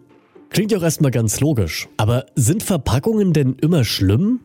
[0.50, 1.88] Klingt ja auch erstmal ganz logisch.
[1.96, 4.40] Aber sind Verpackungen denn immer schlimm?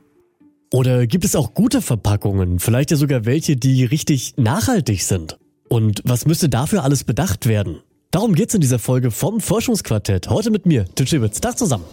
[0.72, 5.38] Oder gibt es auch gute Verpackungen, vielleicht ja sogar welche, die richtig nachhaltig sind?
[5.68, 7.80] Und was müsste dafür alles bedacht werden?
[8.12, 10.30] Darum geht's in dieser Folge vom Forschungsquartett.
[10.30, 11.30] Heute mit mir, Tim.
[11.32, 11.86] Tag zusammen.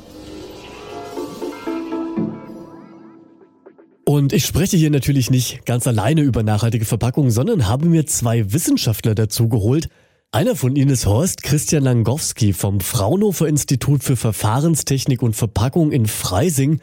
[4.05, 8.52] Und ich spreche hier natürlich nicht ganz alleine über nachhaltige Verpackungen, sondern habe mir zwei
[8.52, 9.88] Wissenschaftler dazu geholt.
[10.35, 16.07] Einer von ihnen ist Horst Christian Langowski vom Fraunhofer Institut für Verfahrenstechnik und Verpackung in
[16.07, 16.80] Freising.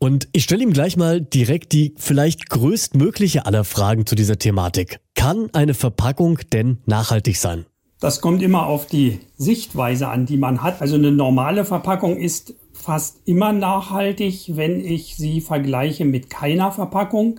[0.00, 4.98] Und ich stelle ihm gleich mal direkt die vielleicht größtmögliche aller Fragen zu dieser Thematik.
[5.14, 7.66] Kann eine Verpackung denn nachhaltig sein?
[8.00, 10.82] Das kommt immer auf die Sichtweise an, die man hat.
[10.82, 17.38] Also eine normale Verpackung ist fast immer nachhaltig, wenn ich sie vergleiche mit keiner Verpackung.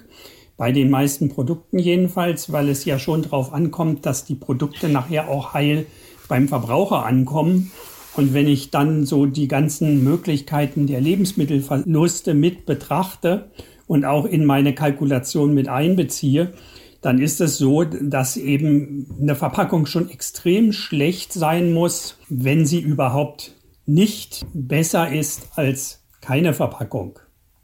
[0.59, 5.29] Bei den meisten Produkten jedenfalls, weil es ja schon darauf ankommt, dass die Produkte nachher
[5.29, 5.85] auch heil
[6.27, 7.71] beim Verbraucher ankommen.
[8.17, 13.51] Und wenn ich dann so die ganzen Möglichkeiten der Lebensmittelverluste mit betrachte
[13.87, 16.51] und auch in meine Kalkulation mit einbeziehe,
[17.01, 22.81] dann ist es so, dass eben eine Verpackung schon extrem schlecht sein muss, wenn sie
[22.81, 27.17] überhaupt nicht besser ist als keine Verpackung.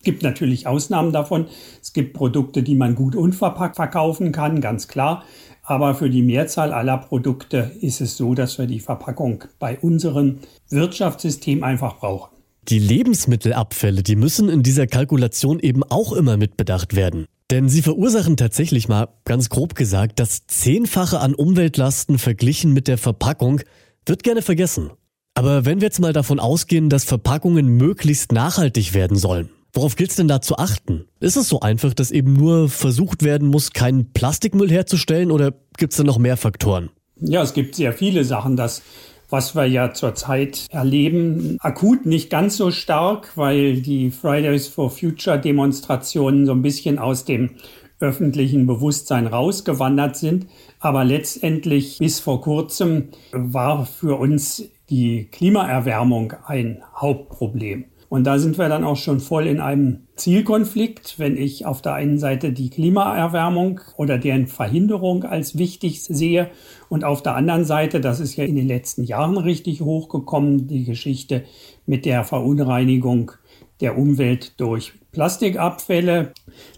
[0.06, 1.48] Es gibt natürlich Ausnahmen davon.
[1.82, 5.24] Es gibt Produkte, die man gut unverpackt verkaufen kann, ganz klar.
[5.64, 10.42] Aber für die Mehrzahl aller Produkte ist es so, dass wir die Verpackung bei unserem
[10.70, 12.30] Wirtschaftssystem einfach brauchen.
[12.68, 17.26] Die Lebensmittelabfälle, die müssen in dieser Kalkulation eben auch immer mitbedacht werden.
[17.50, 23.00] Denn sie verursachen tatsächlich mal, ganz grob gesagt, das Zehnfache an Umweltlasten verglichen mit der
[23.00, 23.62] Verpackung,
[24.06, 24.92] wird gerne vergessen.
[25.34, 30.12] Aber wenn wir jetzt mal davon ausgehen, dass Verpackungen möglichst nachhaltig werden sollen, worauf gilt
[30.12, 31.06] es denn da zu achten?
[31.20, 35.94] Ist es so einfach, dass eben nur versucht werden muss, keinen Plastikmüll herzustellen oder gibt
[35.94, 36.90] es da noch mehr Faktoren?
[37.18, 38.82] Ja, es gibt sehr viele Sachen, das
[39.30, 45.40] was wir ja zurzeit erleben, akut nicht ganz so stark, weil die Fridays for Future
[45.40, 47.52] Demonstrationen so ein bisschen aus dem
[48.00, 50.48] öffentlichen Bewusstsein rausgewandert sind.
[50.80, 57.86] Aber letztendlich bis vor kurzem war für uns die Klimaerwärmung ein Hauptproblem.
[58.16, 61.96] Und da sind wir dann auch schon voll in einem Zielkonflikt, wenn ich auf der
[61.96, 66.50] einen Seite die Klimaerwärmung oder deren Verhinderung als wichtig sehe
[66.88, 70.86] und auf der anderen Seite, das ist ja in den letzten Jahren richtig hochgekommen, die
[70.86, 71.44] Geschichte
[71.86, 73.34] mit der Verunreinigung
[73.82, 76.32] der Umwelt durch Plastikabfälle,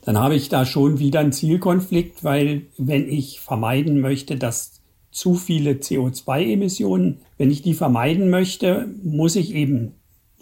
[0.05, 4.81] dann habe ich da schon wieder einen Zielkonflikt, weil wenn ich vermeiden möchte, dass
[5.11, 7.19] zu viele CO2-Emissionen.
[7.37, 9.93] Wenn ich die vermeiden möchte, muss ich eben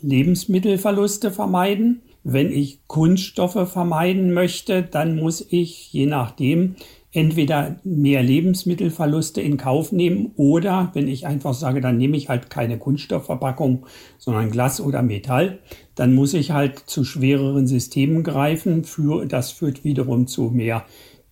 [0.01, 2.01] Lebensmittelverluste vermeiden.
[2.23, 6.75] Wenn ich Kunststoffe vermeiden möchte, dann muss ich je nachdem
[7.15, 12.49] entweder mehr Lebensmittelverluste in Kauf nehmen oder wenn ich einfach sage, dann nehme ich halt
[12.49, 13.85] keine Kunststoffverpackung,
[14.17, 15.59] sondern Glas oder Metall,
[15.95, 18.83] dann muss ich halt zu schwereren Systemen greifen.
[18.83, 20.85] Für, das führt wiederum zu mehr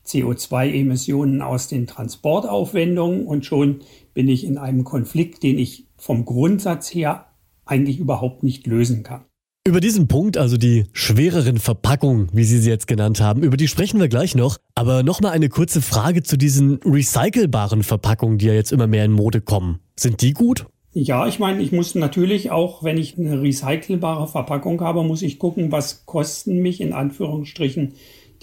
[0.05, 3.81] CO2-Emissionen aus den Transportaufwendungen und schon
[4.13, 7.25] bin ich in einem Konflikt, den ich vom Grundsatz her
[7.65, 9.25] eigentlich überhaupt nicht lösen kann.
[9.65, 13.69] Über diesen Punkt, also die schwereren Verpackungen, wie Sie sie jetzt genannt haben, über die
[13.69, 14.57] sprechen wir gleich noch.
[14.75, 19.13] Aber nochmal eine kurze Frage zu diesen recycelbaren Verpackungen, die ja jetzt immer mehr in
[19.13, 19.79] Mode kommen.
[19.97, 20.65] Sind die gut?
[20.91, 25.39] Ja, ich meine, ich muss natürlich auch, wenn ich eine recycelbare Verpackung habe, muss ich
[25.39, 27.93] gucken, was kosten mich in Anführungsstrichen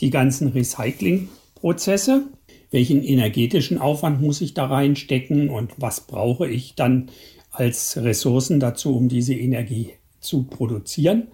[0.01, 2.29] die ganzen Recyclingprozesse.
[2.71, 7.11] Welchen energetischen Aufwand muss ich da reinstecken und was brauche ich dann
[7.51, 11.29] als Ressourcen dazu, um diese Energie zu produzieren.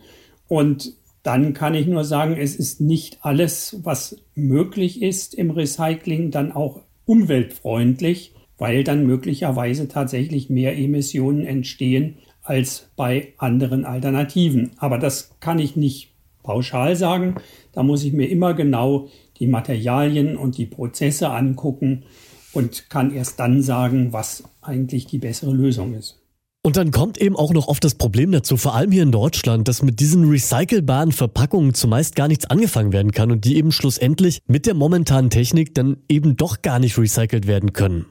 [0.49, 6.31] Und dann kann ich nur sagen, es ist nicht alles, was möglich ist im Recycling,
[6.31, 14.71] dann auch umweltfreundlich, weil dann möglicherweise tatsächlich mehr Emissionen entstehen als bei anderen Alternativen.
[14.79, 16.13] Aber das kann ich nicht
[16.45, 17.35] pauschal sagen.
[17.73, 19.09] Da muss ich mir immer genau
[19.39, 22.05] die Materialien und die Prozesse angucken
[22.57, 26.19] und kann erst dann sagen, was eigentlich die bessere Lösung ist.
[26.63, 29.69] Und dann kommt eben auch noch oft das Problem dazu, vor allem hier in Deutschland,
[29.69, 34.41] dass mit diesen recycelbaren Verpackungen zumeist gar nichts angefangen werden kann und die eben schlussendlich
[34.49, 38.07] mit der momentanen Technik dann eben doch gar nicht recycelt werden können.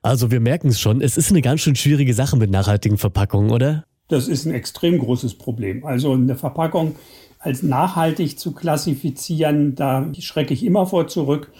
[0.00, 3.50] Also wir merken es schon, es ist eine ganz schön schwierige Sache mit nachhaltigen Verpackungen,
[3.50, 3.82] oder?
[4.06, 5.84] Das ist ein extrem großes Problem.
[5.84, 6.94] Also eine Verpackung
[7.40, 11.50] als nachhaltig zu klassifizieren, da schrecke ich immer vor zurück.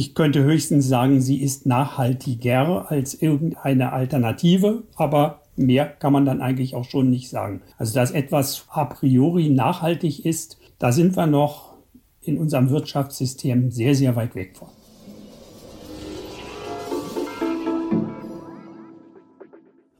[0.00, 6.40] Ich könnte höchstens sagen, sie ist nachhaltiger als irgendeine Alternative, aber mehr kann man dann
[6.40, 7.60] eigentlich auch schon nicht sagen.
[7.76, 11.74] Also dass etwas a priori nachhaltig ist, da sind wir noch
[12.22, 14.68] in unserem Wirtschaftssystem sehr, sehr weit weg von.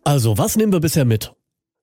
[0.02, 1.34] Also, was nehmen wir bisher mit?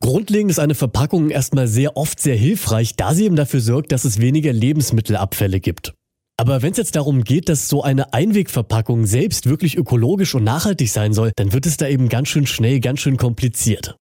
[0.02, 4.06] Grundlegend ist eine Verpackung erstmal sehr oft sehr hilfreich, da sie eben dafür sorgt, dass
[4.06, 5.94] es weniger Lebensmittelabfälle gibt.
[6.40, 10.92] Aber wenn es jetzt darum geht, dass so eine Einwegverpackung selbst wirklich ökologisch und nachhaltig
[10.92, 13.96] sein soll, dann wird es da eben ganz schön schnell, ganz schön kompliziert.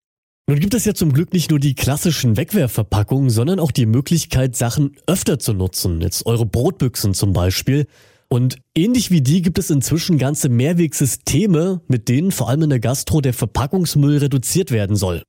[0.48, 4.54] Nun gibt es ja zum Glück nicht nur die klassischen Wegwerfverpackungen, sondern auch die Möglichkeit,
[4.54, 6.00] Sachen öfter zu nutzen.
[6.02, 7.86] Jetzt eure Brotbüchsen zum Beispiel.
[8.28, 12.80] Und ähnlich wie die gibt es inzwischen ganze Mehrwegsysteme, mit denen vor allem in der
[12.80, 15.22] Gastro der Verpackungsmüll reduziert werden soll.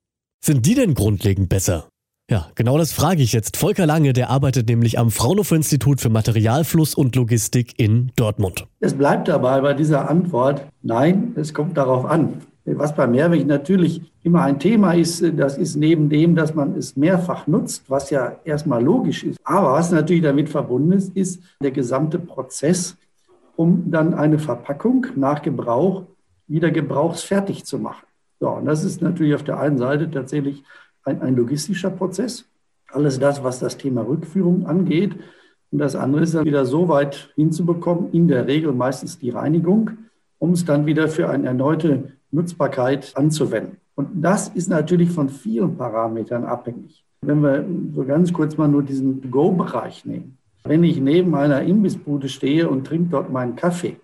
[0.43, 1.89] Sind die denn grundlegend besser?
[2.29, 3.55] Ja, genau das frage ich jetzt.
[3.55, 8.67] Volker Lange, der arbeitet nämlich am Fraunhofer Institut für Materialfluss und Logistik in Dortmund.
[8.81, 12.41] Es bleibt dabei bei dieser Antwort, nein, es kommt darauf an.
[12.65, 16.97] Was bei Mehrweg natürlich immer ein Thema ist, das ist neben dem, dass man es
[16.97, 19.39] mehrfach nutzt, was ja erstmal logisch ist.
[19.45, 22.97] Aber was natürlich damit verbunden ist, ist der gesamte Prozess,
[23.55, 26.03] um dann eine Verpackung nach Gebrauch
[26.45, 28.05] wieder gebrauchsfertig zu machen.
[28.41, 30.63] So, und das ist natürlich auf der einen Seite tatsächlich
[31.07, 32.45] ein, ein logistischer Prozess.
[32.89, 35.15] Alles das, was das Thema Rückführung angeht.
[35.71, 39.91] Und das andere ist dann wieder so weit hinzubekommen, in der Regel meistens die Reinigung,
[40.39, 43.77] um es dann wieder für eine erneute Nutzbarkeit anzuwenden.
[43.95, 47.03] Und das ist natürlich von vielen Parametern abhängig.
[47.21, 47.65] Wenn wir
[47.95, 50.37] so ganz kurz mal nur diesen Go-Bereich nehmen.
[50.63, 53.97] Wenn ich neben einer Imbissbude stehe und trinke dort meinen Kaffee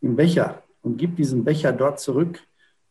[0.00, 2.40] im Becher und gebe diesen Becher dort zurück,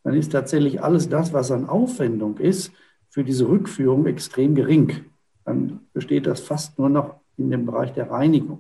[0.04, 2.72] dann ist tatsächlich alles das, was an Aufwendung ist,
[3.12, 5.06] für diese Rückführung extrem gering.
[5.46, 8.60] Dann besteht das fast nur noch in dem Bereich der Reinigung.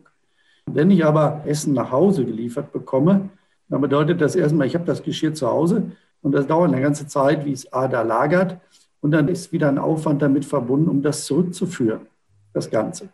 [0.65, 3.30] Wenn ich aber Essen nach Hause geliefert bekomme,
[3.69, 7.07] dann bedeutet das erstmal, ich habe das Geschirr zu Hause und das dauert eine ganze
[7.07, 8.57] Zeit, wie es A da lagert.
[9.00, 12.01] Und dann ist wieder ein Aufwand damit verbunden, um das zurückzuführen,
[12.54, 13.09] das Ganze.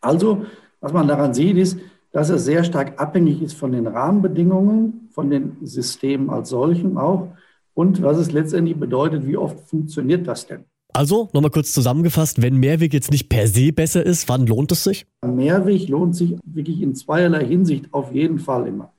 [0.00, 0.46] Also,
[0.80, 1.78] was man daran sieht, ist,
[2.12, 7.28] dass es sehr stark abhängig ist von den Rahmenbedingungen, von den Systemen als solchen auch
[7.74, 10.64] und was es letztendlich bedeutet, wie oft funktioniert das denn?
[10.94, 14.84] Also, nochmal kurz zusammengefasst, wenn Mehrweg jetzt nicht per se besser ist, wann lohnt es
[14.84, 15.06] sich?
[15.24, 18.92] Mehrweg lohnt sich wirklich in zweierlei Hinsicht auf jeden Fall immer.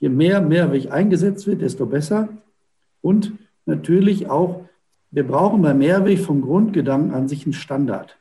[0.00, 2.28] Je mehr Mehrweg eingesetzt wird, desto besser.
[3.02, 3.32] Und
[3.66, 4.64] natürlich auch,
[5.10, 8.16] wir brauchen bei Mehrweg vom Grundgedanken an sich einen Standard.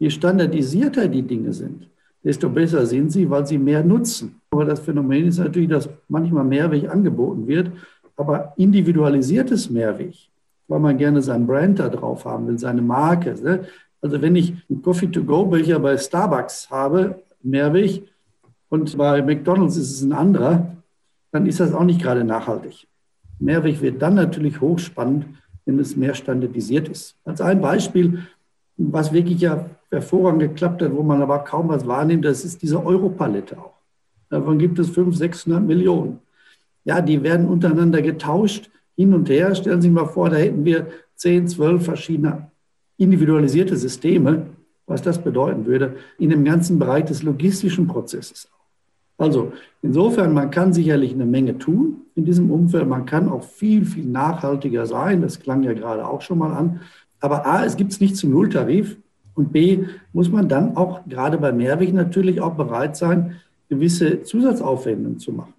[0.00, 1.88] Je standardisierter die Dinge sind,
[2.24, 4.40] desto besser sind sie, weil sie mehr nutzen.
[4.50, 7.70] Aber das Phänomen ist natürlich, dass manchmal Mehrweg angeboten wird
[8.16, 10.14] aber individualisiertes Mehrweg,
[10.68, 13.34] weil man gerne sein Brand da drauf haben will, seine Marke.
[13.42, 13.66] Ne?
[14.00, 18.04] Also wenn ich einen Coffee-to-go-Becher bei Starbucks habe, Mehrweg,
[18.68, 20.74] und bei McDonald's ist es ein anderer,
[21.30, 22.88] dann ist das auch nicht gerade nachhaltig.
[23.38, 25.26] Mehrweg wird dann natürlich hochspannend,
[25.64, 27.16] wenn es mehr standardisiert ist.
[27.24, 28.26] Als ein Beispiel,
[28.76, 32.84] was wirklich ja hervorragend geklappt hat, wo man aber kaum was wahrnimmt, das ist diese
[32.84, 33.74] Europalette auch.
[34.28, 36.18] Davon gibt es 500, 600 Millionen.
[36.84, 39.54] Ja, die werden untereinander getauscht, hin und her.
[39.54, 40.86] Stellen Sie sich mal vor, da hätten wir
[41.16, 42.50] 10, 12 verschiedene
[42.96, 44.46] individualisierte Systeme,
[44.86, 48.48] was das bedeuten würde in dem ganzen Bereich des logistischen Prozesses.
[49.16, 52.88] Also insofern, man kann sicherlich eine Menge tun in diesem Umfeld.
[52.88, 55.22] Man kann auch viel, viel nachhaltiger sein.
[55.22, 56.80] Das klang ja gerade auch schon mal an.
[57.20, 58.96] Aber A, es gibt es nicht zum Nulltarif.
[59.34, 63.36] Und B, muss man dann auch gerade bei Mehrweg natürlich auch bereit sein,
[63.68, 65.54] gewisse Zusatzaufwendungen zu machen.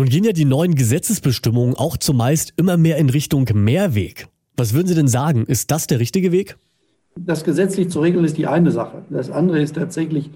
[0.00, 4.28] Nun gehen ja die neuen Gesetzesbestimmungen auch zumeist immer mehr in Richtung Mehrweg.
[4.56, 5.44] Was würden Sie denn sagen?
[5.44, 6.56] Ist das der richtige Weg?
[7.16, 9.02] Das gesetzlich zu regeln ist die eine Sache.
[9.10, 10.30] Das andere ist tatsächlich,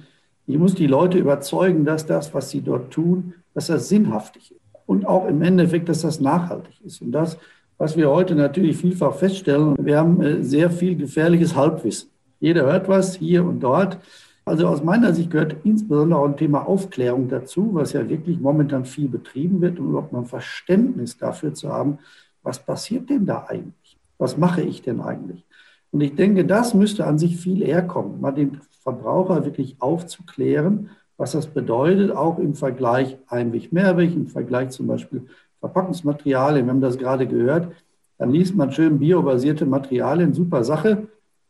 [0.46, 4.60] ich muss die Leute überzeugen, dass das, was sie dort tun, dass das sinnhaftig ist.
[4.84, 7.00] Und auch im Endeffekt, dass das nachhaltig ist.
[7.00, 7.38] Und das,
[7.78, 12.10] was wir heute natürlich vielfach feststellen, wir haben äh, sehr viel gefährliches Halbwissen.
[12.38, 13.96] Jeder hört was hier und dort.
[14.46, 18.84] Also aus meiner Sicht gehört insbesondere auch ein Thema Aufklärung dazu, was ja wirklich momentan
[18.84, 21.98] viel betrieben wird, um überhaupt mal ein Verständnis dafür zu haben,
[22.42, 23.96] was passiert denn da eigentlich?
[24.18, 25.44] Was mache ich denn eigentlich?
[25.92, 30.90] Und ich denke, das müsste an sich viel eher kommen, mal den Verbraucher wirklich aufzuklären,
[31.16, 35.26] was das bedeutet, auch im Vergleich Einweg, Mehrweg, im Vergleich zum Beispiel
[35.60, 36.66] Verpackungsmaterialien.
[36.66, 37.72] Wir haben das gerade gehört.
[38.18, 41.08] Dann liest man schön biobasierte Materialien, super Sache,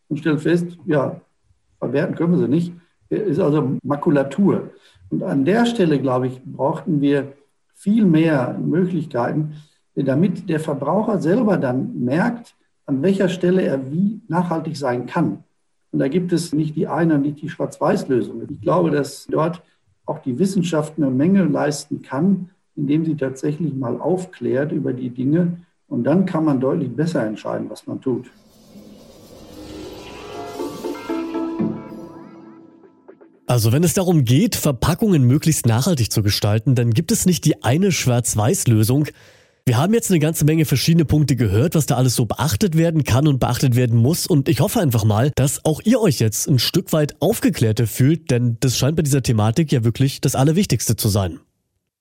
[0.08, 1.20] und stellt fest, ja,
[1.78, 2.72] verwerten können wir sie nicht
[3.14, 4.70] ist also Makulatur.
[5.10, 7.32] Und an der Stelle, glaube ich, brauchten wir
[7.74, 9.54] viel mehr Möglichkeiten,
[9.94, 12.54] damit der Verbraucher selber dann merkt,
[12.86, 15.44] an welcher Stelle er wie nachhaltig sein kann.
[15.92, 18.42] Und da gibt es nicht die eine, nicht die Schwarz-Weiß-Lösung.
[18.50, 19.62] Ich glaube, dass dort
[20.06, 25.58] auch die Wissenschaft eine Menge leisten kann, indem sie tatsächlich mal aufklärt über die Dinge.
[25.88, 28.30] Und dann kann man deutlich besser entscheiden, was man tut.
[33.54, 37.62] Also wenn es darum geht, Verpackungen möglichst nachhaltig zu gestalten, dann gibt es nicht die
[37.62, 39.06] eine Schwarz-Weiß-Lösung.
[39.64, 43.04] Wir haben jetzt eine ganze Menge verschiedene Punkte gehört, was da alles so beachtet werden
[43.04, 44.26] kann und beachtet werden muss.
[44.26, 48.32] Und ich hoffe einfach mal, dass auch ihr euch jetzt ein Stück weit aufgeklärter fühlt,
[48.32, 51.38] denn das scheint bei dieser Thematik ja wirklich das Allerwichtigste zu sein.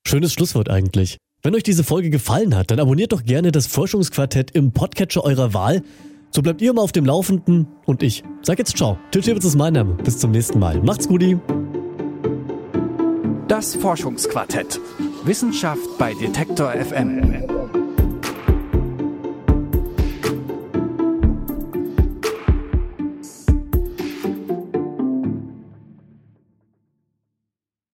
[0.08, 1.18] Schönes Schlusswort eigentlich.
[1.44, 5.54] Wenn euch diese Folge gefallen hat, dann abonniert doch gerne das Forschungsquartett im Podcatcher eurer
[5.54, 5.84] Wahl.
[6.36, 8.98] So bleibt ihr immer auf dem Laufenden und ich sag jetzt ciao.
[9.12, 9.94] Tiltewitz ist mein Name.
[10.04, 10.82] Bis zum nächsten Mal.
[10.82, 11.24] Macht's gut.
[13.48, 14.80] Das Forschungsquartett.
[15.26, 17.44] Wissenschaft bei Detektor FM.